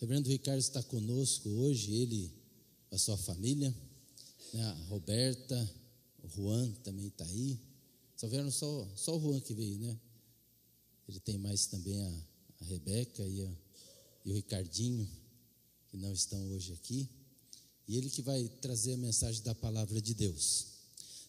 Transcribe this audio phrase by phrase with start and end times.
[0.00, 2.32] Reverendo Ricardo está conosco hoje, ele,
[2.90, 3.68] a sua família,
[4.54, 5.70] né, a Roberta,
[6.22, 7.60] o Juan também está aí.
[8.16, 10.00] Só vieram só, só o Juan que veio, né?
[11.06, 12.26] Ele tem mais também a,
[12.62, 13.52] a Rebeca e, a,
[14.24, 15.06] e o Ricardinho,
[15.90, 17.06] que não estão hoje aqui.
[17.86, 20.68] E ele que vai trazer a mensagem da palavra de Deus.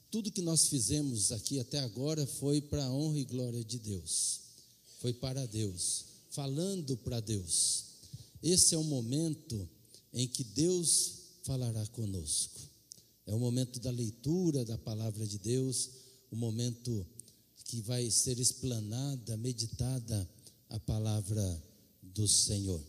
[0.09, 4.39] Tudo que nós fizemos aqui até agora foi para a honra e glória de Deus.
[4.99, 7.90] Foi para Deus, falando para Deus.
[8.41, 9.69] Esse é o momento
[10.13, 12.59] em que Deus falará conosco.
[13.25, 15.89] É o momento da leitura da palavra de Deus,
[16.31, 17.05] o momento
[17.65, 20.29] que vai ser explanada, meditada
[20.69, 21.63] a palavra
[22.01, 22.83] do Senhor.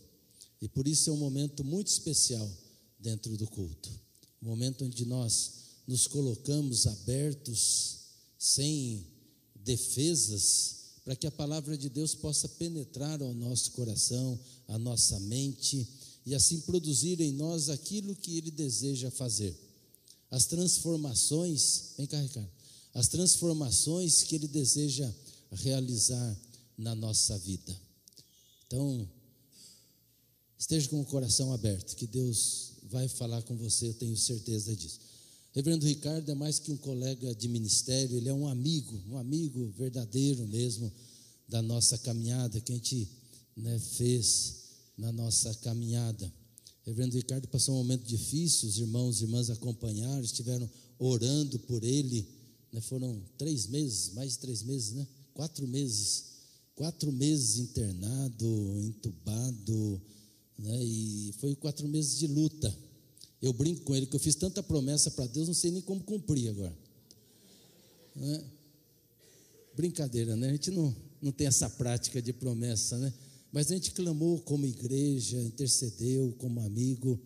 [0.61, 2.49] E por isso é um momento muito especial
[2.99, 3.89] dentro do culto.
[4.41, 7.99] Um momento onde nós nos colocamos abertos,
[8.37, 9.05] sem
[9.55, 15.87] defesas, para que a palavra de Deus possa penetrar ao nosso coração, à nossa mente
[16.25, 19.55] e assim produzir em nós aquilo que ele deseja fazer.
[20.31, 22.49] As transformações, vem cá, Ricardo,
[22.93, 25.11] as transformações que ele deseja
[25.51, 26.37] realizar
[26.77, 27.75] na nossa vida.
[28.65, 29.07] Então,
[30.57, 34.99] esteja com o coração aberto, que Deus vai falar com você, eu tenho certeza disso.
[35.53, 39.71] Reverendo Ricardo é mais que um colega de ministério, ele é um amigo, um amigo
[39.77, 40.91] verdadeiro mesmo
[41.47, 43.07] da nossa caminhada, que a gente
[43.55, 44.63] né, fez
[44.97, 46.31] na nossa caminhada.
[46.83, 52.27] Reverendo Ricardo passou um momento difícil, os irmãos e irmãs acompanharam, estiveram orando por ele,
[52.71, 55.07] né, foram três meses, mais de três meses, né?
[55.35, 56.25] Quatro meses,
[56.75, 60.01] quatro meses internado, entubado,
[60.57, 60.83] né?
[60.83, 62.75] E foi quatro meses de luta.
[63.43, 66.01] Eu brinco com ele que eu fiz tanta promessa para Deus, não sei nem como
[66.01, 66.73] cumprir agora.
[68.15, 68.41] Né?
[69.75, 70.47] Brincadeira, né?
[70.47, 73.13] A gente não, não tem essa prática de promessa, né?
[73.51, 77.19] Mas a gente clamou como igreja, intercedeu como amigo,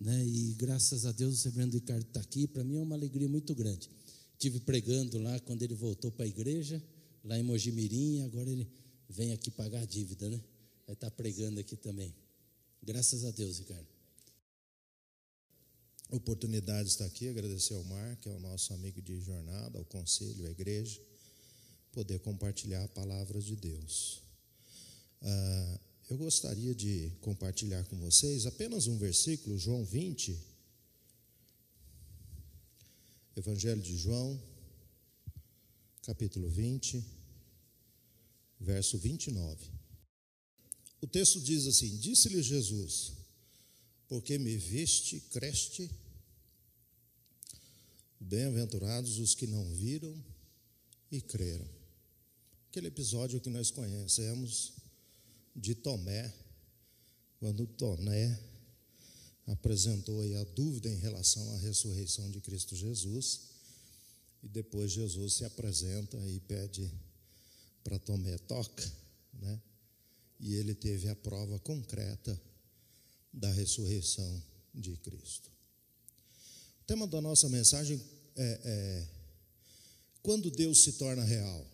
[0.00, 0.24] né?
[0.24, 2.46] E graças a Deus o reverendo Ricardo está aqui.
[2.46, 3.90] Para mim é uma alegria muito grande.
[4.38, 6.80] Tive pregando lá quando ele voltou para a igreja,
[7.24, 8.68] lá em Mojimirim, agora ele
[9.08, 10.40] vem aqui pagar a dívida, né?
[10.86, 12.14] Vai estar tá pregando aqui também.
[12.80, 13.95] Graças a Deus, Ricardo
[16.10, 19.84] oportunidade de estar aqui, agradecer ao Mar, que é o nosso amigo de jornada, ao
[19.84, 21.00] conselho, à igreja,
[21.92, 24.22] poder compartilhar a palavra de Deus.
[25.22, 30.38] Ah, eu gostaria de compartilhar com vocês apenas um versículo, João 20,
[33.36, 34.40] Evangelho de João,
[36.02, 37.04] capítulo 20,
[38.60, 39.68] verso 29.
[41.00, 43.15] O texto diz assim: Disse-lhe Jesus:
[44.08, 45.90] porque me viste, creste.
[48.18, 50.14] Bem-aventurados os que não viram
[51.10, 51.68] e creram.
[52.68, 54.72] Aquele episódio que nós conhecemos
[55.54, 56.32] de Tomé,
[57.38, 58.38] quando Tomé
[59.46, 63.42] apresentou a dúvida em relação à ressurreição de Cristo Jesus,
[64.42, 66.92] e depois Jesus se apresenta e pede
[67.82, 68.92] para Tomé toca,
[69.34, 69.60] né?
[70.38, 72.38] E ele teve a prova concreta
[73.36, 74.42] da ressurreição
[74.74, 75.50] de Cristo.
[76.80, 78.02] O tema da nossa mensagem
[78.34, 79.08] é, é
[80.22, 81.70] quando Deus se torna real.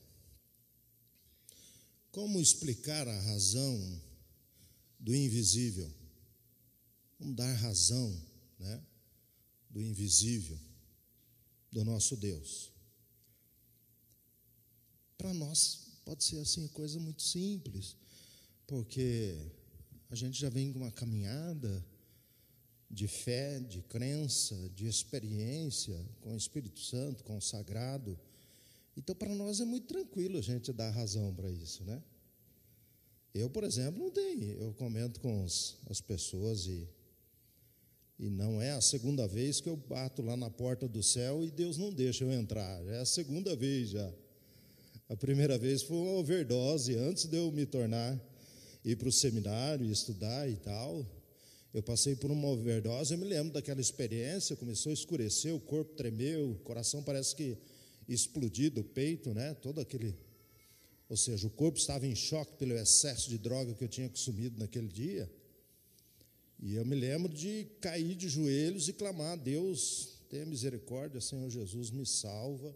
[2.10, 4.02] Como explicar a razão
[4.98, 5.90] do invisível?
[7.16, 8.20] Como dar razão
[8.58, 8.82] né,
[9.70, 10.58] do invisível,
[11.70, 12.70] do nosso Deus?
[15.16, 17.96] Para nós pode ser assim, coisa muito simples,
[18.66, 19.61] porque
[20.12, 21.82] a gente já vem com uma caminhada
[22.90, 28.20] de fé, de crença, de experiência com o Espírito Santo, com o sagrado.
[28.94, 32.02] Então, para nós é muito tranquilo a gente dar razão para isso, né?
[33.32, 34.50] Eu, por exemplo, não tenho.
[34.60, 36.86] Eu comento com os, as pessoas e,
[38.18, 41.50] e não é a segunda vez que eu bato lá na porta do céu e
[41.50, 42.86] Deus não deixa eu entrar.
[42.88, 44.12] É a segunda vez já.
[45.08, 48.20] A primeira vez foi uma overdose antes de eu me tornar
[48.84, 51.06] ir para o seminário estudar e tal.
[51.72, 55.94] Eu passei por uma overdose, eu me lembro daquela experiência, começou a escurecer, o corpo
[55.94, 57.56] tremeu, o coração parece que
[58.08, 59.54] explodiu do peito, né?
[59.54, 60.14] Todo aquele
[61.12, 64.58] ou seja, o corpo estava em choque pelo excesso de droga que eu tinha consumido
[64.58, 65.30] naquele dia.
[66.58, 71.90] E eu me lembro de cair de joelhos e clamar: Deus, tenha misericórdia, Senhor Jesus,
[71.90, 72.74] me salva.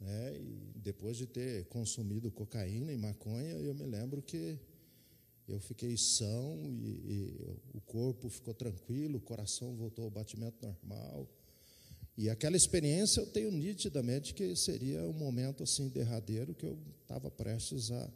[0.00, 0.36] Né?
[0.36, 4.58] E depois de ter consumido cocaína e maconha, eu me lembro que
[5.48, 11.28] eu fiquei são e, e, o corpo ficou tranquilo, o coração voltou ao batimento normal.
[12.16, 17.30] E aquela experiência eu tenho nitidamente que seria um momento assim derradeiro que eu estava
[17.30, 18.12] prestes a,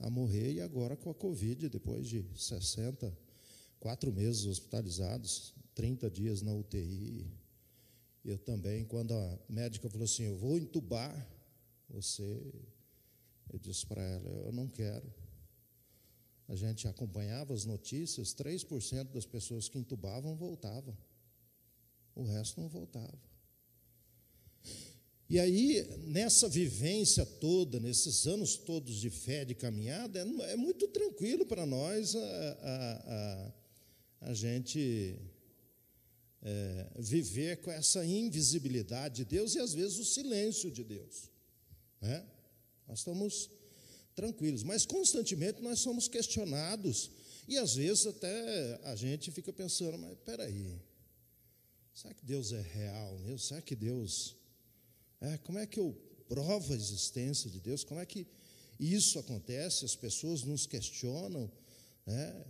[0.00, 3.16] a morrer e agora com a Covid, depois de 60,
[3.78, 7.30] quatro meses hospitalizados, 30 dias na UTI.
[8.24, 11.14] Eu também, quando a médica falou assim, eu vou entubar
[11.88, 12.52] você,
[13.52, 15.06] eu disse para ela, eu não quero.
[16.48, 20.96] A gente acompanhava as notícias, 3% das pessoas que entubavam voltavam.
[22.14, 23.18] O resto não voltava.
[25.28, 30.86] E aí, nessa vivência toda, nesses anos todos de fé, de caminhada, é, é muito
[30.88, 33.52] tranquilo para nós a, a, a,
[34.30, 35.18] a gente
[36.42, 41.28] é, viver com essa invisibilidade de Deus e às vezes o silêncio de Deus.
[42.00, 42.24] Né?
[42.86, 43.50] Nós estamos
[44.16, 47.10] tranquilos, mas constantemente nós somos questionados
[47.46, 50.80] e às vezes até a gente fica pensando, mas peraí,
[51.94, 53.38] será que Deus é real mesmo?
[53.38, 54.34] Será que Deus
[55.20, 55.92] é, como é que eu
[56.28, 57.84] provo a existência de Deus?
[57.84, 58.26] Como é que
[58.78, 59.84] isso acontece?
[59.84, 61.50] As pessoas nos questionam.
[62.04, 62.44] Né?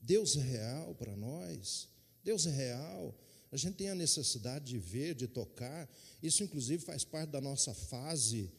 [0.00, 1.88] Deus é real para nós.
[2.24, 3.14] Deus é real.
[3.52, 5.88] A gente tem a necessidade de ver, de tocar.
[6.22, 8.50] Isso, inclusive, faz parte da nossa fase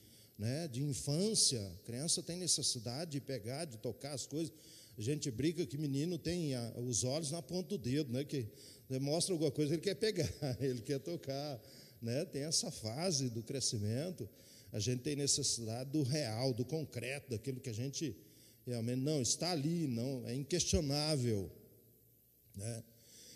[0.42, 1.62] né, de infância.
[1.62, 4.52] A criança tem necessidade de pegar, de tocar as coisas.
[4.98, 6.54] A gente brinca que menino tem
[6.88, 8.48] os olhos na ponta do dedo, né, que
[9.00, 10.28] mostra alguma coisa, ele quer pegar,
[10.60, 11.62] ele quer tocar
[12.02, 14.28] né, tem essa fase do crescimento,
[14.72, 18.18] a gente tem necessidade do real, do concreto, daquilo que a gente
[18.66, 21.52] realmente não está ali, não é inquestionável,
[22.56, 22.84] né?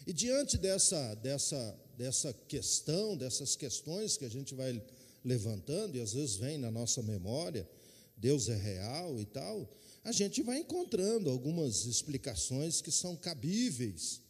[0.08, 4.82] E diante dessa dessa dessa questão, dessas questões que a gente vai
[5.26, 7.68] levantando e às vezes vem na nossa memória,
[8.16, 9.70] Deus é real e tal,
[10.04, 14.22] a gente vai encontrando algumas explicações que são cabíveis.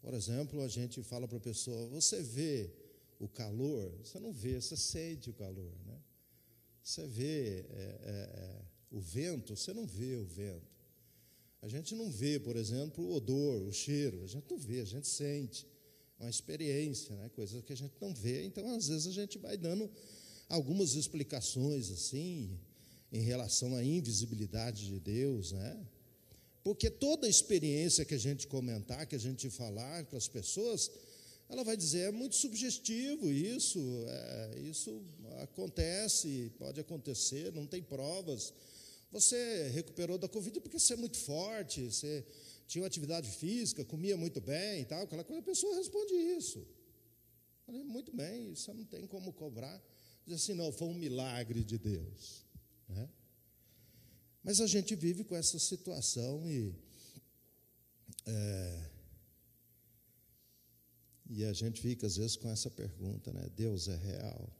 [0.00, 2.70] Por exemplo, a gente fala para a pessoa: você vê
[3.18, 5.98] o calor, você não vê, você sente o calor, né?
[6.82, 10.70] Você vê é, é, é, o vento, você não vê o vento.
[11.60, 14.84] A gente não vê, por exemplo, o odor, o cheiro, a gente não vê, a
[14.84, 15.66] gente sente.
[16.18, 17.30] É uma experiência, né?
[17.30, 18.44] coisas que a gente não vê.
[18.44, 19.90] Então, às vezes, a gente vai dando
[20.50, 22.58] algumas explicações assim,
[23.12, 25.86] em relação à invisibilidade de Deus, né?
[26.62, 30.90] Porque toda experiência que a gente comentar, que a gente falar para as pessoas,
[31.48, 35.02] ela vai dizer: é muito subjetivo isso, é, isso
[35.40, 38.52] acontece, pode acontecer, não tem provas.
[39.10, 42.24] Você recuperou da Covid porque você é muito forte, você
[42.68, 46.64] tinha uma atividade física, comia muito bem e tal, aquela coisa, a pessoa responde isso.
[47.66, 49.82] Falei, muito bem, isso não tem como cobrar.
[50.30, 52.46] Diz assim, não, foi um milagre de Deus.
[52.88, 53.08] Né?
[54.44, 56.72] Mas a gente vive com essa situação e.
[58.26, 58.90] É,
[61.28, 63.48] e a gente fica, às vezes, com essa pergunta, né?
[63.56, 64.56] Deus é real?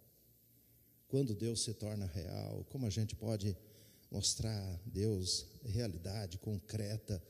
[1.07, 2.67] Quando Deus se torna real?
[2.69, 3.57] Como a gente pode
[4.11, 7.23] mostrar Deus realidade concreta?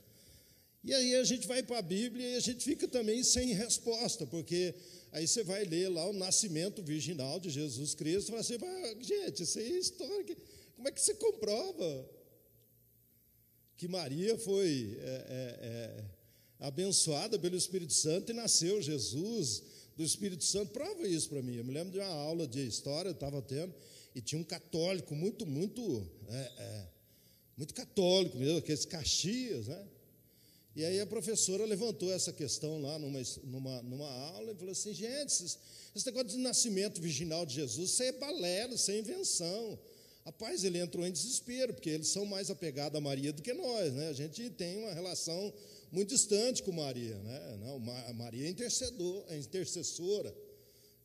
[0.83, 4.27] E aí a gente vai para a Bíblia e a gente fica também sem resposta,
[4.27, 4.75] porque
[5.13, 9.43] aí você vai ler lá o nascimento virginal de Jesus Cristo e fala assim, gente,
[9.43, 10.37] isso aí é história,
[10.77, 12.09] como é que você comprova
[13.81, 16.05] que Maria foi é, é, é,
[16.67, 19.63] abençoada pelo Espírito Santo e nasceu Jesus
[19.97, 20.71] do Espírito Santo.
[20.73, 21.57] Prova isso para mim.
[21.57, 23.75] Eu me lembro de uma aula de história, eu estava tendo,
[24.15, 26.87] e tinha um católico muito, muito, é, é,
[27.57, 29.89] muito católico mesmo, aqueles Caxias, né?
[30.75, 34.95] E aí a professora levantou essa questão lá numa, numa, numa aula e falou assim:
[34.95, 35.59] gente, esse,
[35.95, 39.79] esse negócio de nascimento virginal de Jesus, isso é balela, isso é invenção.
[40.25, 43.93] Rapaz, ele entrou em desespero, porque eles são mais apegados a Maria do que nós,
[43.95, 44.09] né?
[44.09, 45.53] A gente tem uma relação
[45.91, 47.59] muito distante com Maria, né?
[47.63, 47.79] Não,
[48.15, 50.33] Maria é, intercedor, é intercessora.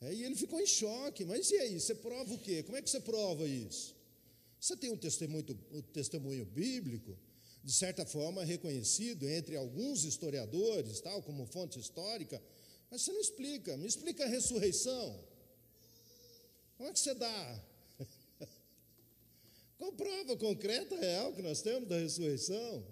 [0.02, 1.26] É, e ele ficou em choque.
[1.26, 1.80] Mas e aí?
[1.80, 2.62] Você prova o quê?
[2.62, 3.96] Como é que você prova isso?
[4.60, 7.18] Você tem um testemunho, um testemunho bíblico,
[7.66, 12.40] de certa forma reconhecido entre alguns historiadores, tal, como fonte histórica,
[12.92, 13.76] mas você não explica.
[13.76, 15.20] Me explica a ressurreição.
[16.78, 17.64] Como é que você dá?
[19.80, 22.86] Qual prova concreta, real que nós temos da ressurreição?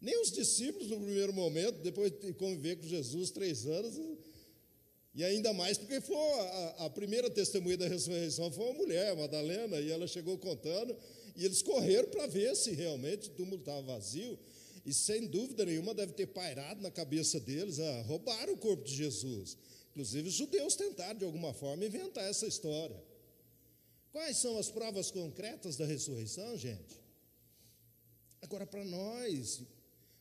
[0.00, 3.94] Nem os discípulos, no primeiro momento, depois de conviver com Jesus três anos,
[5.14, 9.78] e ainda mais porque foi a, a, primeira testemunha da ressurreição foi uma mulher, Madalena,
[9.80, 10.96] e ela chegou contando,
[11.36, 14.38] e eles correram para ver se realmente o túmulo estava vazio,
[14.84, 18.94] e sem dúvida nenhuma deve ter pairado na cabeça deles, a roubar o corpo de
[18.94, 19.56] Jesus.
[19.90, 23.02] Inclusive os judeus tentaram de alguma forma inventar essa história.
[24.12, 27.00] Quais são as provas concretas da ressurreição, gente?
[28.40, 29.62] Agora, para nós,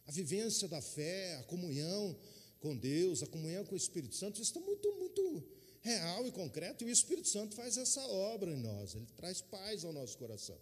[0.05, 2.17] a vivência da fé, a comunhão
[2.60, 5.43] com Deus, a comunhão com o Espírito Santo, isso está muito, muito
[5.81, 9.86] real e concreto, e o Espírito Santo faz essa obra em nós, ele traz paz
[9.86, 10.57] ao nosso coração.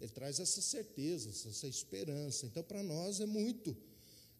[0.00, 2.46] Ele traz essa certeza, essa esperança.
[2.46, 3.76] Então, para nós é muito.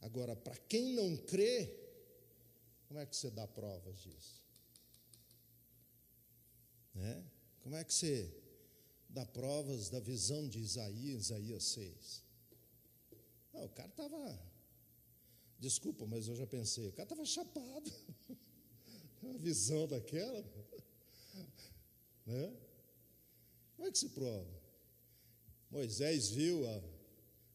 [0.02, 1.74] Agora, para quem não crê,
[2.86, 4.42] como é que você dá provas disso?
[6.94, 7.24] Né?
[7.62, 8.32] Como é que você
[9.08, 12.22] dá provas da visão de Isaías, Isaías 6?
[13.52, 14.56] Não, o cara estava.
[15.58, 17.90] Desculpa, mas eu já pensei, o cara estava chapado.
[19.22, 20.44] Uma visão daquela.
[22.26, 22.52] Né?
[23.76, 24.65] Como é que se prova?
[25.70, 26.82] Moisés viu a,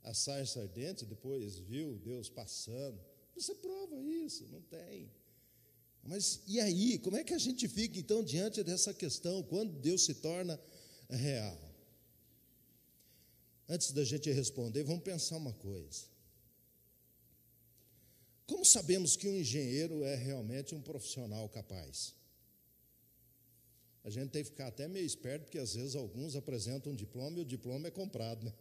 [0.10, 3.00] a sarça ardente, depois viu Deus passando.
[3.36, 4.48] Você prova isso?
[4.52, 5.10] Não tem.
[6.04, 6.98] Mas e aí?
[7.00, 9.44] Como é que a gente fica então diante dessa questão?
[9.44, 10.60] Quando Deus se torna
[11.10, 11.58] real?
[13.70, 16.12] Antes da gente responder, vamos pensar uma coisa.
[18.46, 22.14] Como sabemos que um engenheiro é realmente um profissional capaz?
[24.04, 27.38] A gente tem que ficar até meio esperto, porque às vezes alguns apresentam um diploma
[27.38, 28.54] e o diploma é comprado, né?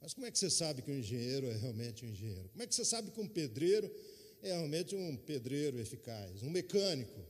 [0.00, 2.48] Mas como é que você sabe que um engenheiro é realmente um engenheiro?
[2.48, 3.92] Como é que você sabe que um pedreiro
[4.42, 6.42] é realmente um pedreiro eficaz?
[6.42, 7.20] Um mecânico?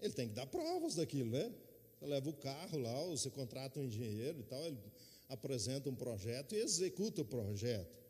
[0.00, 1.52] Ele tem que dar provas daquilo, né?
[1.98, 4.78] Você leva o carro lá, você contrata um engenheiro e tal, ele
[5.28, 8.02] apresenta um projeto e executa o projeto.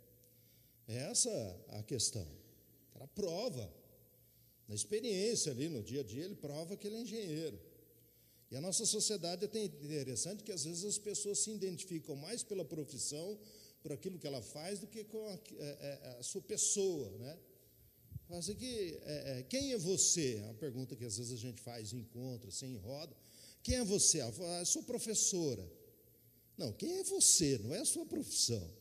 [0.88, 1.30] É essa
[1.68, 2.26] a questão.
[2.94, 3.81] Cara prova.
[4.72, 7.60] Na experiência ali, no dia a dia, ele prova que ele é engenheiro.
[8.50, 12.64] E a nossa sociedade é interessante que às vezes as pessoas se identificam mais pela
[12.64, 13.38] profissão,
[13.82, 17.10] por aquilo que ela faz, do que com a, a, é, é, a sua pessoa,
[17.18, 17.38] né?
[18.30, 20.36] Mas aqui, é, é, quem é você?
[20.36, 23.14] É uma pergunta que às vezes a gente faz em encontro, assim, em roda.
[23.62, 24.20] Quem é você?
[24.32, 25.70] Fala, ah, sou professora.
[26.56, 27.58] Não, quem é você?
[27.58, 28.72] Não é a sua profissão.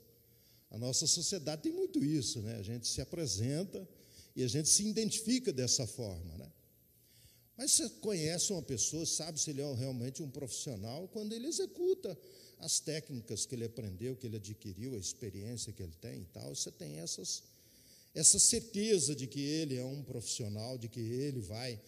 [0.69, 2.55] A nossa sociedade tem muito isso, né?
[2.55, 3.85] A gente se apresenta
[4.35, 6.51] e a gente se identifica dessa forma, né?
[7.57, 12.17] Mas você conhece uma pessoa, sabe se ele é realmente um profissional quando ele executa
[12.57, 16.55] as técnicas que ele aprendeu, que ele adquiriu, a experiência que ele tem e tal.
[16.55, 17.43] Você tem essas,
[18.15, 21.79] essa certeza de que ele é um profissional, de que ele vai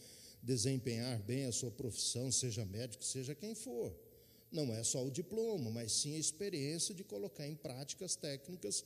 [0.42, 3.96] desempenhar bem a sua profissão, seja médico, seja quem for.
[4.52, 8.84] Não é só o diploma, mas sim a experiência de colocar em prática as técnicas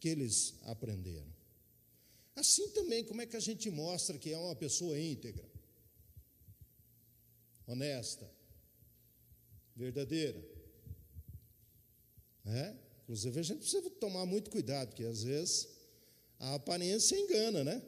[0.00, 1.35] que eles aprenderam.
[2.36, 5.44] Assim também, como é que a gente mostra que é uma pessoa íntegra,
[7.66, 8.30] honesta,
[9.74, 10.44] verdadeira?
[12.44, 12.74] É?
[13.02, 15.68] Inclusive, a gente precisa tomar muito cuidado, porque às vezes
[16.38, 17.82] a aparência engana, né?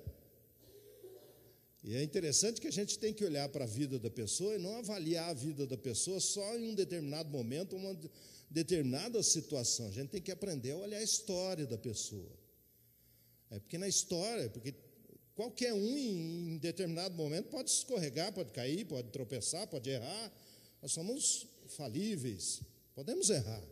[1.85, 4.59] E é interessante que a gente tem que olhar para a vida da pessoa e
[4.59, 7.97] não avaliar a vida da pessoa só em um determinado momento, uma
[8.51, 9.89] determinada situação.
[9.89, 12.38] A gente tem que aprender a olhar a história da pessoa.
[13.51, 14.75] É porque na história, porque
[15.35, 20.33] qualquer um em determinado momento pode escorregar, pode cair, pode tropeçar, pode errar.
[20.83, 22.61] Nós somos falíveis,
[22.95, 23.63] podemos errar.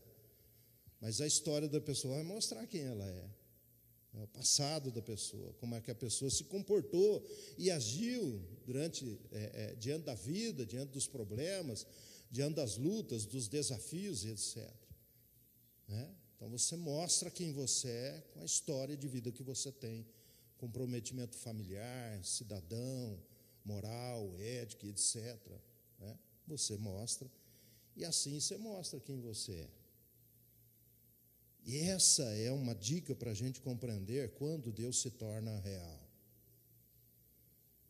[1.01, 3.31] Mas a história da pessoa vai mostrar quem ela é.
[4.15, 4.23] é.
[4.23, 7.25] O passado da pessoa, como é que a pessoa se comportou
[7.59, 11.87] e agiu durante, é, é, diante da vida, diante dos problemas,
[12.31, 14.73] diante das lutas, dos desafios, etc.
[15.87, 16.16] Né?
[16.47, 20.07] Então você mostra quem você é com a história de vida que você tem,
[20.57, 23.21] comprometimento familiar, cidadão,
[23.65, 25.37] moral, ética, etc.
[25.99, 26.17] Né?
[26.47, 27.29] Você mostra,
[27.97, 29.69] e assim você mostra quem você é.
[31.65, 36.01] E essa é uma dica para a gente compreender quando Deus se torna real.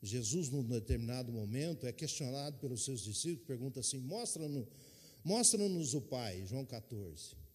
[0.01, 4.65] Jesus, num determinado momento, é questionado pelos seus discípulos, pergunta assim: mostra-nos
[5.23, 7.46] mostra o Pai, João 14.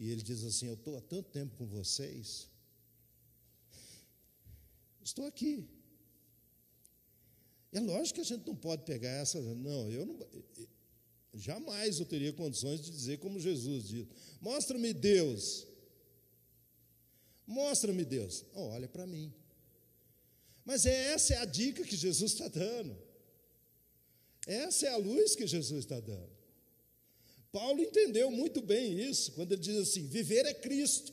[0.00, 2.48] E ele diz assim: Eu estou há tanto tempo com vocês,
[5.02, 5.68] estou aqui.
[7.70, 9.38] É lógico que a gente não pode pegar essa.
[9.38, 10.18] Não, eu não.
[11.34, 14.08] Jamais eu teria condições de dizer como Jesus diz:
[14.40, 15.66] Mostra-me Deus.
[17.46, 18.46] Mostra-me Deus.
[18.54, 19.30] Oh, olha para mim.
[20.64, 22.96] Mas é, essa é a dica que Jesus está dando.
[24.46, 26.39] Essa é a luz que Jesus está dando.
[27.52, 31.12] Paulo entendeu muito bem isso, quando ele diz assim: viver é Cristo.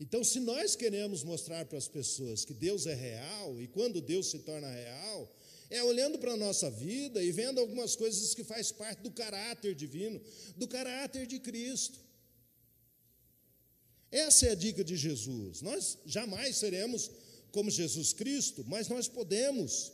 [0.00, 4.30] Então, se nós queremos mostrar para as pessoas que Deus é real, e quando Deus
[4.30, 5.36] se torna real,
[5.68, 9.74] é olhando para a nossa vida e vendo algumas coisas que faz parte do caráter
[9.74, 10.20] divino,
[10.56, 11.98] do caráter de Cristo.
[14.10, 15.60] Essa é a dica de Jesus.
[15.60, 17.10] Nós jamais seremos
[17.50, 19.92] como Jesus Cristo, mas nós podemos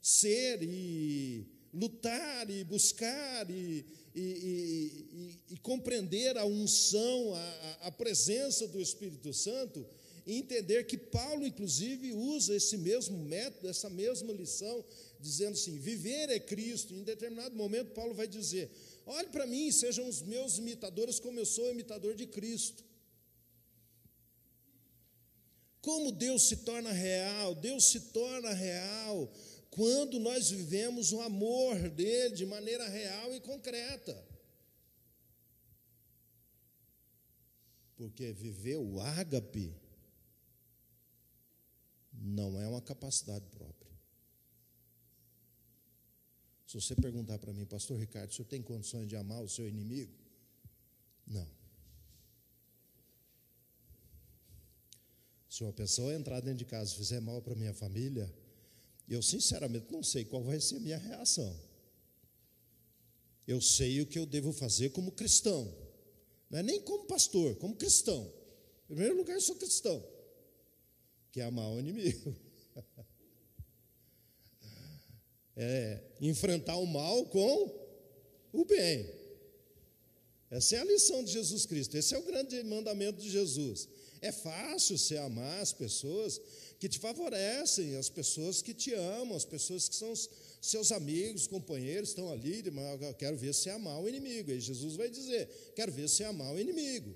[0.00, 8.66] ser e lutar e buscar e, e, e, e compreender a unção, a, a presença
[8.66, 9.86] do Espírito Santo
[10.26, 14.84] e entender que Paulo, inclusive, usa esse mesmo método, essa mesma lição,
[15.20, 16.94] dizendo assim: viver é Cristo.
[16.94, 18.70] Em determinado momento, Paulo vai dizer:
[19.04, 22.84] olhe para mim, sejam os meus imitadores, como eu sou imitador de Cristo.
[25.80, 27.54] Como Deus se torna real?
[27.54, 29.32] Deus se torna real
[29.76, 34.26] quando nós vivemos o amor dele de maneira real e concreta.
[37.94, 39.76] Porque viver o ágape
[42.10, 43.92] não é uma capacidade própria.
[46.66, 49.68] Se você perguntar para mim, Pastor Ricardo, o senhor tem condições de amar o seu
[49.68, 50.16] inimigo?
[51.26, 51.46] Não.
[55.50, 58.34] Se uma pessoa entrar dentro de casa e fizer mal para minha família,
[59.14, 61.58] eu sinceramente não sei qual vai ser a minha reação.
[63.46, 65.72] Eu sei o que eu devo fazer como cristão.
[66.50, 68.32] Não é nem como pastor, como cristão.
[68.84, 70.04] Em primeiro lugar, eu sou cristão
[71.36, 72.34] que é amar o inimigo.
[75.58, 77.74] É enfrentar o mal com
[78.52, 79.10] o bem.
[80.50, 81.96] Essa é a lição de Jesus Cristo.
[81.96, 83.88] Esse é o grande mandamento de Jesus.
[84.20, 86.38] É fácil você amar as pessoas
[86.78, 90.12] que te favorecem, as pessoas que te amam, as pessoas que são
[90.60, 92.62] seus amigos, companheiros, estão ali.
[93.18, 94.50] Quero ver você amar o inimigo.
[94.50, 97.14] Aí Jesus vai dizer: Quero ver você amar o inimigo.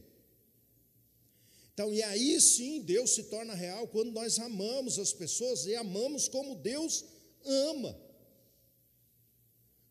[1.73, 6.29] Então, e aí sim Deus se torna real quando nós amamos as pessoas e amamos
[6.29, 7.05] como Deus
[7.45, 7.99] ama,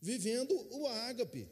[0.02, 1.48] vivendo o ágape.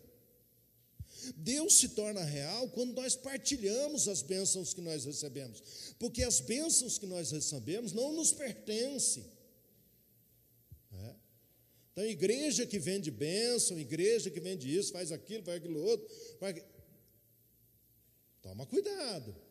[1.36, 5.62] Deus se torna real quando nós partilhamos as bênçãos que nós recebemos,
[6.00, 9.26] porque as bênçãos que nós recebemos não nos pertencem.
[10.94, 11.16] É?
[11.92, 16.08] Então, igreja que vende bênção, igreja que vende isso, faz aquilo, faz aquilo outro,
[16.40, 16.62] faz...
[18.42, 19.47] toma cuidado.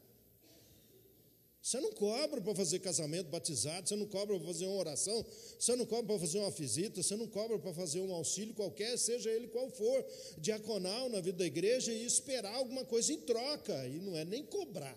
[1.67, 5.27] Você não cobra para fazer casamento batizado, você não cobra para fazer uma oração,
[5.59, 8.97] você não cobra para fazer uma visita, você não cobra para fazer um auxílio qualquer,
[8.97, 10.07] seja ele qual for,
[10.39, 13.85] diaconal na vida da igreja e esperar alguma coisa em troca.
[13.89, 14.97] E não é nem cobrar,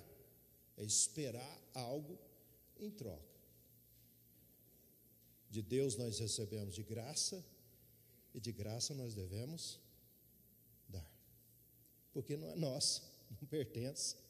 [0.78, 2.20] é esperar algo
[2.80, 3.42] em troca.
[5.50, 7.44] De Deus nós recebemos de graça
[8.32, 9.80] e de graça nós devemos
[10.88, 11.12] dar,
[12.14, 13.02] porque não é nossa,
[13.42, 14.29] não pertence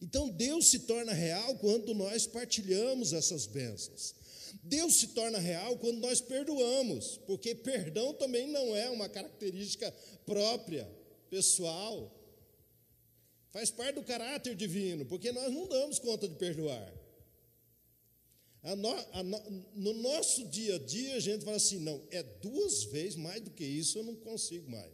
[0.00, 4.14] então Deus se torna real quando nós partilhamos essas bênçãos.
[4.62, 9.92] Deus se torna real quando nós perdoamos, porque perdão também não é uma característica
[10.26, 10.90] própria,
[11.28, 12.14] pessoal.
[13.50, 16.92] Faz parte do caráter divino, porque nós não damos conta de perdoar.
[18.62, 23.16] No, no, no nosso dia a dia, a gente fala assim: não, é duas vezes
[23.16, 24.92] mais do que isso, eu não consigo mais.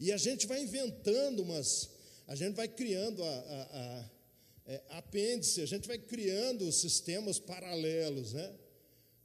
[0.00, 1.90] E a gente vai inventando umas,
[2.26, 4.10] a gente vai criando a, a, a
[4.66, 8.58] é, apêndice, a gente vai criando sistemas paralelos, né?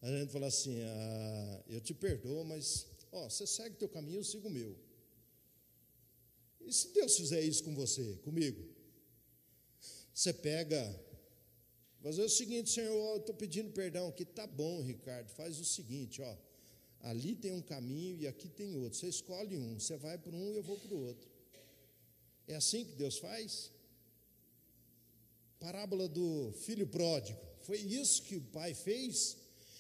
[0.02, 4.20] A gente fala assim, ah, eu te perdoo, mas ó, você segue o teu caminho,
[4.20, 4.78] eu sigo o meu.
[6.62, 8.64] E se Deus fizer isso com você, comigo?
[10.14, 10.80] Você pega,
[12.02, 16.22] fazer o seguinte, Senhor, eu estou pedindo perdão aqui, tá bom, Ricardo, faz o seguinte,
[16.22, 16.38] ó,
[17.02, 19.00] ali tem um caminho e aqui tem outro.
[19.00, 21.29] Você escolhe um, você vai para um e eu vou para o outro.
[22.50, 23.72] É assim que Deus faz?
[25.60, 27.40] Parábola do filho pródigo.
[27.62, 29.38] Foi isso que o pai fez.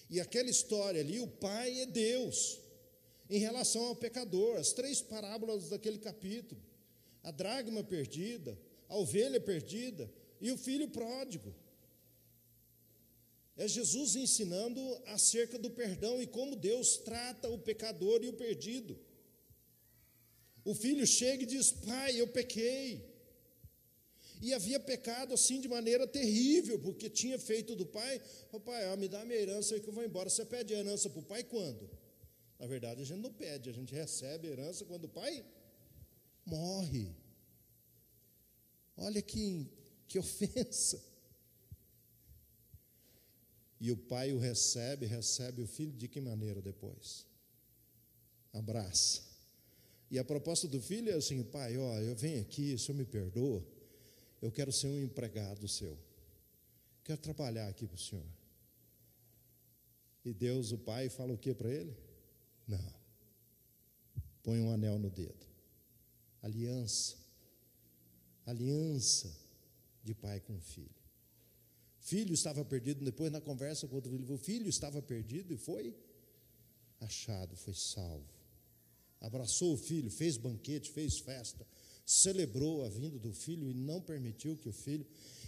[0.08, 2.60] E aquela história ali, o pai é Deus.
[3.28, 6.62] Em relação ao pecador, as três parábolas daquele capítulo:
[7.24, 8.56] a dragma perdida,
[8.88, 10.08] a ovelha perdida
[10.40, 11.52] e o filho pródigo.
[13.58, 18.96] É Jesus ensinando acerca do perdão e como Deus trata o pecador e o perdido.
[20.70, 23.04] O filho chega e diz: Pai, eu pequei.
[24.40, 28.22] E havia pecado assim de maneira terrível, porque tinha feito do pai:
[28.64, 30.30] Pai, me dá minha herança aí que eu vou embora.
[30.30, 31.90] Você pede a herança para o pai quando?
[32.60, 35.44] Na verdade, a gente não pede, a gente recebe a herança quando o pai
[36.46, 37.16] morre.
[38.96, 39.66] Olha que,
[40.08, 41.04] que ofensa.
[43.82, 47.26] E o pai o recebe, recebe o filho de que maneira depois?
[48.54, 49.29] Abraça
[50.12, 53.06] e a proposta do filho é assim: pai, ó, eu venho aqui, o senhor me
[53.06, 53.64] perdoa,
[54.42, 55.98] eu quero ser um empregado seu,
[57.04, 58.26] quero trabalhar aqui para o senhor.
[60.26, 61.96] E Deus, o pai, fala o que para ele?
[62.68, 62.94] Não,
[64.42, 65.46] põe um anel no dedo,
[66.42, 67.16] aliança,
[68.46, 69.32] aliança
[70.04, 70.90] de pai com filho.
[72.00, 75.96] Filho estava perdido, depois na conversa com outro filho, o filho estava perdido e foi
[77.00, 78.39] achado, foi salvo
[79.22, 81.66] abraçou o filho, fez banquete, fez festa,
[82.06, 85.06] celebrou a vinda do filho e não permitiu que o filho.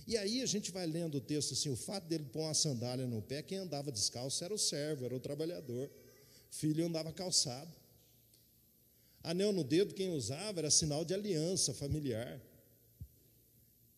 [0.07, 3.07] E aí a gente vai lendo o texto assim: o fato dele pôr uma sandália
[3.07, 5.89] no pé, quem andava descalço era o servo, era o trabalhador.
[6.49, 7.71] Filho andava calçado.
[9.23, 12.41] Anel no dedo, quem usava era sinal de aliança familiar.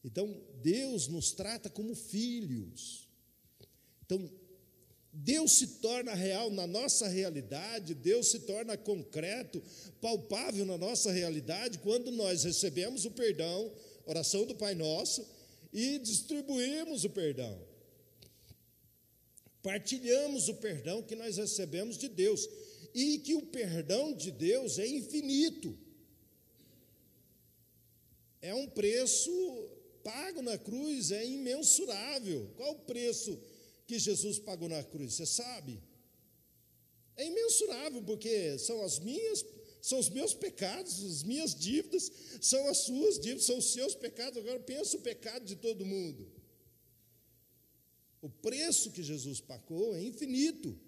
[0.04, 3.08] Então, Deus nos trata como filhos.
[4.06, 4.30] Então,
[5.16, 9.62] Deus se torna real na nossa realidade, Deus se torna concreto,
[10.02, 13.72] palpável na nossa realidade quando nós recebemos o perdão,
[14.08, 15.24] oração do Pai Nosso,
[15.72, 17.62] e distribuímos o perdão.
[19.62, 22.50] Partilhamos o perdão que nós recebemos de Deus
[22.94, 25.78] e que o perdão de Deus é infinito.
[28.42, 29.32] É um preço
[30.04, 32.52] pago na cruz, é imensurável.
[32.58, 33.40] Qual o preço
[33.86, 35.14] que Jesus pagou na cruz?
[35.14, 35.82] Você sabe?
[37.16, 39.46] É imensurável, porque são as minhas,
[39.82, 44.38] são os meus pecados, as minhas dívidas, são as suas dívidas, são os seus pecados.
[44.40, 46.28] Agora pensa o pecado de todo mundo.
[48.22, 50.80] O preço que Jesus pagou é infinito.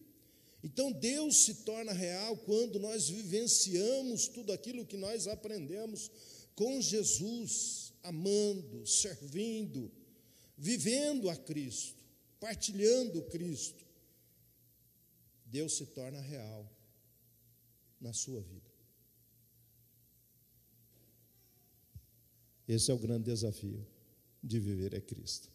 [0.64, 6.10] Então Deus se torna real quando nós vivenciamos tudo aquilo que nós aprendemos
[6.56, 9.92] com Jesus, amando, servindo,
[10.58, 12.05] vivendo a Cristo,
[12.40, 13.84] partilhando Cristo.
[15.46, 16.70] Deus se torna real
[18.00, 18.70] na sua vida.
[22.68, 23.86] Esse é o grande desafio
[24.44, 25.50] de viver é Cristo.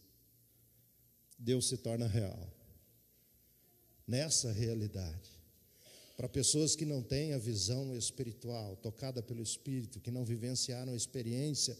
[1.38, 2.48] Deus se torna real
[4.06, 5.30] nessa realidade.
[6.16, 10.96] Para pessoas que não têm a visão espiritual, tocada pelo Espírito, que não vivenciaram a
[10.96, 11.78] experiência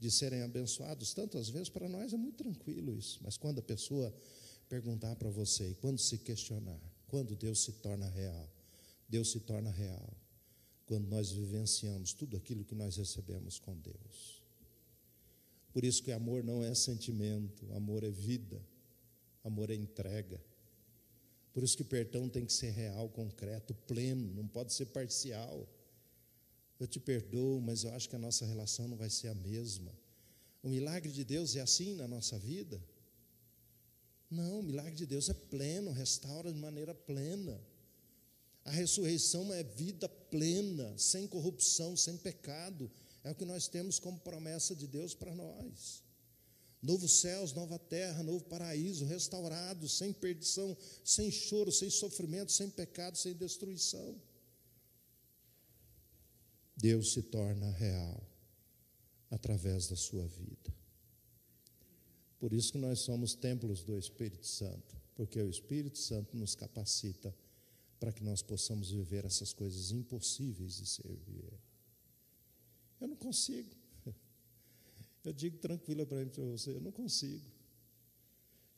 [0.00, 4.14] de serem abençoados, tantas vezes para nós é muito tranquilo isso, mas quando a pessoa
[4.72, 8.48] perguntar para você e quando se questionar, quando Deus se torna real,
[9.06, 10.16] Deus se torna real
[10.86, 14.42] quando nós vivenciamos tudo aquilo que nós recebemos com Deus.
[15.74, 18.62] Por isso que amor não é sentimento, amor é vida,
[19.44, 20.40] amor é entrega.
[21.52, 25.68] Por isso que perdão tem que ser real, concreto, pleno, não pode ser parcial.
[26.80, 29.92] Eu te perdoo, mas eu acho que a nossa relação não vai ser a mesma.
[30.62, 32.80] O milagre de Deus é assim na nossa vida?
[34.32, 37.60] Não, o milagre de Deus é pleno, restaura de maneira plena.
[38.64, 42.90] A ressurreição é vida plena, sem corrupção, sem pecado.
[43.22, 46.02] É o que nós temos como promessa de Deus para nós.
[46.80, 53.18] Novos céus, nova terra, novo paraíso, restaurado, sem perdição, sem choro, sem sofrimento, sem pecado,
[53.18, 54.18] sem destruição.
[56.74, 58.26] Deus se torna real
[59.30, 60.81] através da sua vida.
[62.42, 67.32] Por isso que nós somos templos do Espírito Santo, porque o Espírito Santo nos capacita
[68.00, 71.52] para que nós possamos viver essas coisas impossíveis de servir.
[73.00, 73.70] Eu não consigo.
[75.24, 77.48] Eu digo tranquila para você, eu não consigo.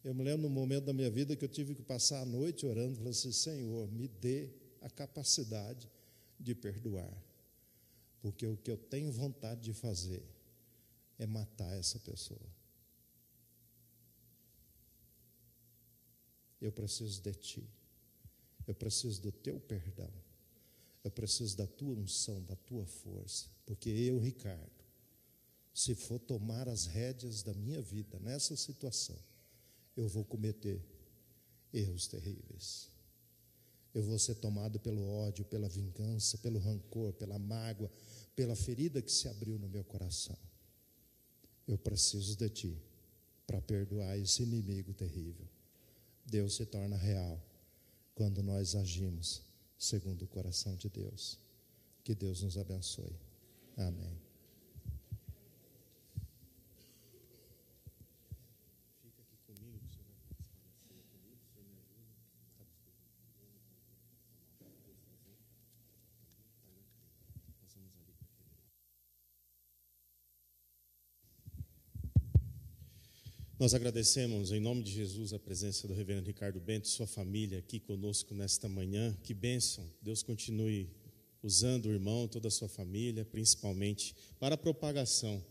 [0.05, 2.67] Eu me lembro no momento da minha vida que eu tive que passar a noite
[2.67, 4.51] orando, falando assim: Senhor, me dê
[4.83, 5.91] a capacidade
[6.39, 7.17] de perdoar,
[8.21, 10.23] porque o que eu tenho vontade de fazer
[11.19, 12.54] é matar essa pessoa.
[16.61, 17.69] Eu preciso de Ti,
[18.67, 20.11] eu preciso do Teu perdão,
[21.03, 24.85] eu preciso da Tua unção, da Tua força, porque eu, Ricardo,
[25.75, 29.19] se for tomar as rédeas da minha vida nessa situação,
[29.97, 30.81] eu vou cometer
[31.73, 32.89] erros terríveis.
[33.93, 37.91] Eu vou ser tomado pelo ódio, pela vingança, pelo rancor, pela mágoa,
[38.35, 40.37] pela ferida que se abriu no meu coração.
[41.67, 42.83] Eu preciso de ti
[43.47, 45.47] para perdoar esse inimigo terrível.
[46.25, 47.41] Deus se torna real
[48.15, 49.43] quando nós agimos
[49.79, 51.39] segundo o coração de Deus.
[52.03, 53.19] Que Deus nos abençoe.
[53.77, 54.24] Amém.
[73.65, 77.61] Nós agradecemos em nome de Jesus a presença do reverendo Ricardo Bento e sua família
[77.61, 79.17] aqui conosco nesta manhã.
[79.23, 79.91] Que bênção.
[80.03, 80.91] Deus continue
[81.43, 85.43] usando o irmão, toda a sua família, principalmente para a propagação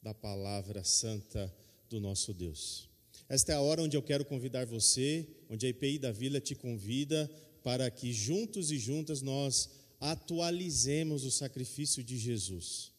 [0.00, 1.52] da palavra santa
[1.90, 2.88] do nosso Deus.
[3.28, 6.54] Esta é a hora onde eu quero convidar você, onde a IPI da Vila te
[6.54, 7.28] convida
[7.64, 9.68] para que juntos e juntas nós
[9.98, 12.92] atualizemos o sacrifício de Jesus.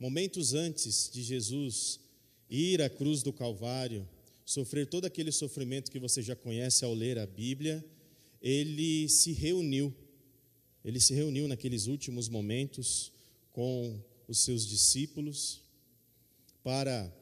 [0.00, 2.05] Momentos antes de Jesus
[2.48, 4.08] ir à cruz do Calvário,
[4.44, 7.84] sofrer todo aquele sofrimento que você já conhece ao ler a Bíblia,
[8.40, 9.94] ele se reuniu,
[10.84, 13.12] ele se reuniu naqueles últimos momentos
[13.52, 15.62] com os seus discípulos
[16.62, 17.12] para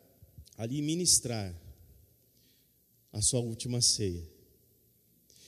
[0.56, 1.54] ali ministrar
[3.12, 4.28] a sua última ceia.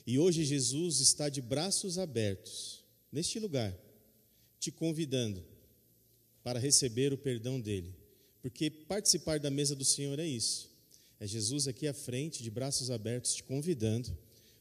[0.07, 3.77] E hoje Jesus está de braços abertos, neste lugar,
[4.61, 5.45] te convidando
[6.45, 7.93] para receber o perdão dele.
[8.47, 10.71] Porque participar da mesa do Senhor é isso.
[11.19, 14.17] É Jesus aqui à frente, de braços abertos, te convidando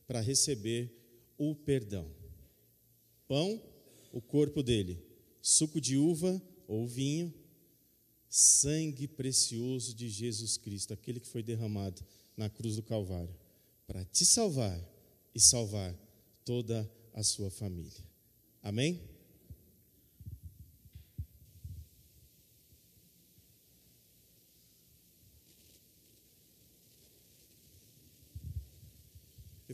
[0.07, 0.91] para receber
[1.37, 2.09] o perdão.
[3.27, 3.61] Pão,
[4.11, 4.97] o corpo dele.
[5.39, 7.31] Suco de uva ou vinho,
[8.27, 12.03] sangue precioso de Jesus Cristo, aquele que foi derramado
[12.35, 13.37] na cruz do Calvário,
[13.85, 14.83] para te salvar
[15.35, 15.95] e salvar
[16.43, 18.03] toda a sua família.
[18.63, 19.14] Amém?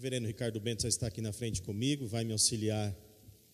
[0.01, 2.91] Reverendo Ricardo Bento já está aqui na frente comigo, vai me auxiliar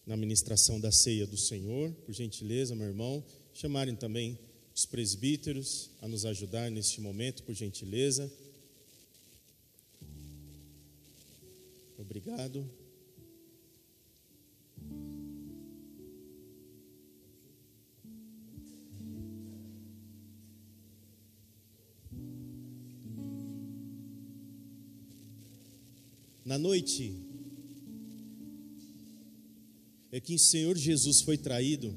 [0.06, 1.92] na ministração da ceia do Senhor.
[2.06, 3.22] Por gentileza, meu irmão,
[3.54, 4.40] chamarem também
[4.74, 8.32] os presbíteros a nos ajudar neste momento, por gentileza.
[11.98, 12.87] Obrigado.
[26.48, 27.14] Na noite
[30.10, 31.94] é que o Senhor Jesus foi traído,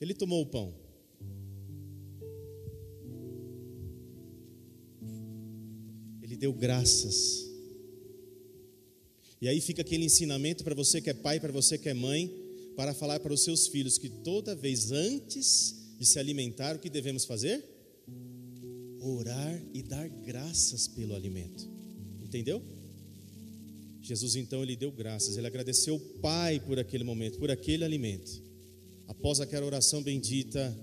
[0.00, 0.74] ele tomou o pão.
[6.20, 7.48] Ele deu graças.
[9.40, 12.28] E aí fica aquele ensinamento para você que é pai, para você que é mãe,
[12.74, 16.90] para falar para os seus filhos que toda vez antes de se alimentar, o que
[16.90, 17.73] devemos fazer?
[19.04, 21.68] Orar e dar graças pelo alimento.
[22.22, 22.62] Entendeu?
[24.00, 28.42] Jesus então ele deu graças, ele agradeceu o Pai por aquele momento, por aquele alimento.
[29.06, 30.76] Após aquela oração bendita,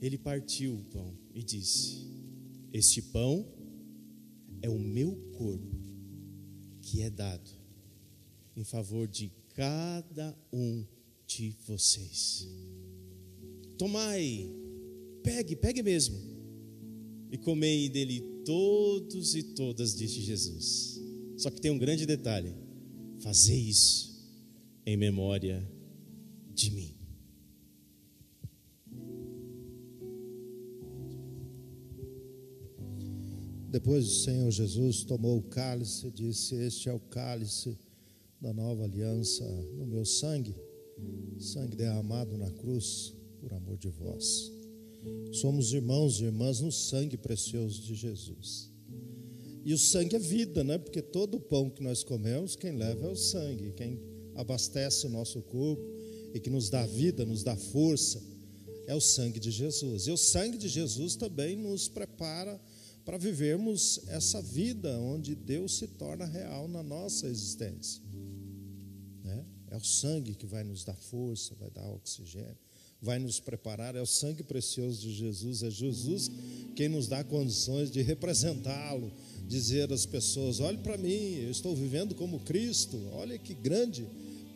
[0.00, 2.06] ele partiu o pão e disse:
[2.72, 3.46] Este pão
[4.62, 5.76] é o meu corpo
[6.80, 7.50] que é dado
[8.56, 10.84] em favor de cada um
[11.26, 12.48] de vocês.
[13.76, 14.48] Tomai,
[15.22, 16.37] pegue, pegue mesmo
[17.30, 21.00] e comei dele todos e todas, disse Jesus.
[21.36, 22.54] Só que tem um grande detalhe:
[23.20, 24.08] fazer isso
[24.86, 25.66] em memória
[26.54, 26.98] de mim.
[33.70, 37.78] Depois o Senhor Jesus tomou o cálice e disse: Este é o cálice
[38.40, 39.44] da nova aliança
[39.76, 40.56] no meu sangue,
[41.38, 44.57] sangue derramado na cruz por amor de vós.
[45.32, 48.70] Somos irmãos e irmãs no sangue precioso de Jesus.
[49.64, 50.78] E o sangue é vida, né?
[50.78, 54.00] Porque todo o pão que nós comemos, quem leva é o sangue, quem
[54.34, 55.84] abastece o nosso corpo
[56.32, 58.22] e que nos dá vida, nos dá força,
[58.86, 60.06] é o sangue de Jesus.
[60.06, 62.58] E o sangue de Jesus também nos prepara
[63.04, 68.02] para vivermos essa vida onde Deus se torna real na nossa existência.
[69.22, 69.44] Né?
[69.70, 72.67] É o sangue que vai nos dar força, vai dar oxigênio
[73.00, 76.30] vai nos preparar, é o sangue precioso de Jesus, é Jesus
[76.74, 79.12] quem nos dá condições de representá-lo,
[79.46, 84.06] dizer às pessoas: olhe para mim, eu estou vivendo como Cristo, olha que grande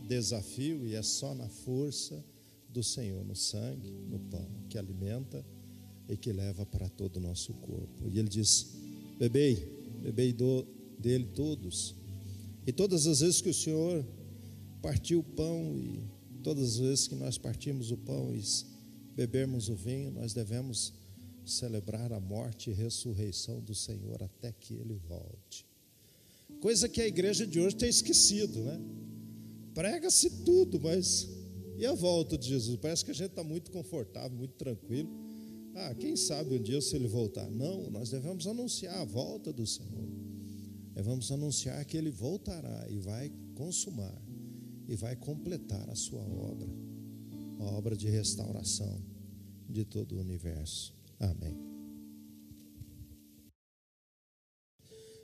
[0.06, 2.24] desafio, e é só na força
[2.68, 5.44] do Senhor, no sangue, no pão, que alimenta
[6.08, 8.08] e que leva para todo o nosso corpo.
[8.08, 8.72] E ele diz:
[9.18, 9.68] bebei,
[10.02, 10.66] bebei do,
[10.98, 11.94] dele todos.
[12.66, 14.04] E todas as vezes que o Senhor
[14.80, 16.02] partiu o pão e
[16.42, 18.42] Todas as vezes que nós partimos o pão e
[19.14, 20.92] bebermos o vinho, nós devemos
[21.44, 25.66] celebrar a morte e ressurreição do Senhor até que ele volte.
[26.60, 28.80] Coisa que a igreja de hoje tem esquecido, né?
[29.74, 31.28] Prega-se tudo, mas
[31.76, 32.78] e a volta de Jesus?
[32.80, 35.10] Parece que a gente está muito confortável, muito tranquilo.
[35.74, 37.50] Ah, quem sabe um dia se ele voltar?
[37.50, 40.06] Não, nós devemos anunciar a volta do Senhor.
[40.94, 44.14] Devemos anunciar que ele voltará e vai consumar
[44.88, 46.68] e vai completar a sua obra,
[47.60, 49.00] a obra de restauração
[49.68, 50.94] de todo o universo.
[51.18, 51.56] Amém.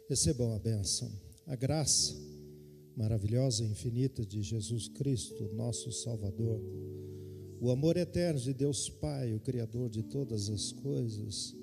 [0.08, 1.10] Recebam a bênção,
[1.46, 2.14] a graça
[2.96, 6.60] maravilhosa e infinita de Jesus Cristo, nosso Salvador,
[7.60, 11.54] o amor eterno de Deus Pai, o Criador de todas as coisas,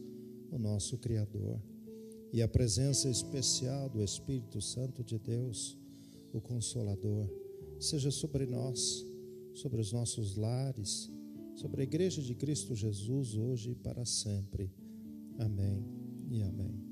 [0.51, 1.59] o nosso Criador,
[2.31, 5.77] e a presença especial do Espírito Santo de Deus,
[6.31, 7.29] o Consolador
[7.79, 9.05] seja sobre nós,
[9.53, 11.11] sobre os nossos lares,
[11.55, 14.71] sobre a igreja de Cristo Jesus hoje e para sempre.
[15.37, 15.83] Amém
[16.29, 16.84] e amém.